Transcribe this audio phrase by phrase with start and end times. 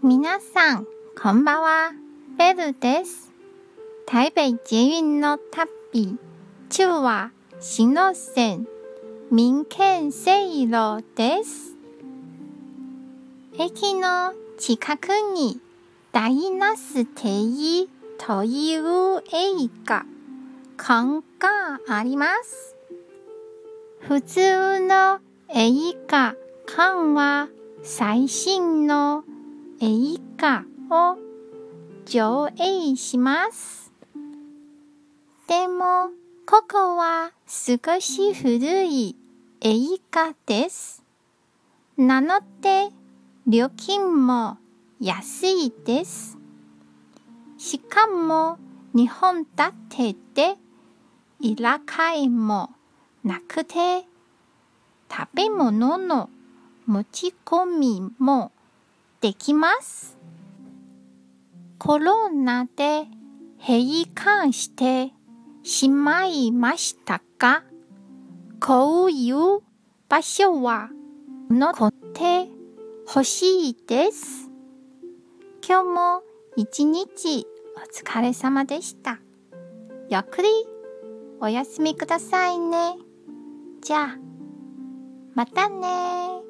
[0.00, 0.86] 皆さん、
[1.20, 1.90] こんばんは。
[2.38, 3.32] ベルです。
[4.06, 5.70] 台北捷運の旅。
[5.92, 6.18] 今
[6.70, 8.68] 日は新路線、
[9.32, 11.74] 民権西路です。
[13.58, 15.60] 駅の近くに
[16.12, 17.88] ダイナステイ
[18.18, 20.06] という映画
[20.76, 22.76] 館があります。
[24.02, 25.18] 普通の
[25.52, 26.36] 映画
[26.68, 27.48] 館は
[27.82, 29.24] 最新の
[29.80, 31.16] 映画を
[32.04, 33.92] 上映します。
[35.46, 36.10] でも、
[36.46, 39.14] ここは少し古い
[39.60, 39.78] 映
[40.10, 41.04] 画です。
[41.96, 42.88] なので、
[43.46, 44.58] 料金も
[45.00, 46.36] 安いです。
[47.56, 48.58] しかも、
[48.94, 50.56] 日本だってで、
[51.38, 52.70] いらかいも
[53.22, 54.04] なくて、
[55.08, 56.30] 食べ物の
[56.86, 58.50] 持ち込みも
[59.20, 60.16] できます。
[61.78, 63.06] コロナで
[63.58, 65.12] 閉館して
[65.64, 67.64] しまいましたが、
[68.60, 69.60] こういう
[70.08, 70.90] 場所は
[71.50, 72.48] 残って
[73.06, 74.50] ほしいです？
[75.66, 76.22] 今日も
[76.56, 79.18] 一日お疲れ様でした。
[80.10, 80.48] ゆっくり
[81.40, 82.96] お休みくださいね。
[83.80, 84.16] じゃあ、
[85.34, 86.42] またね